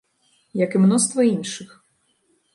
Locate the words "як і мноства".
0.61-1.27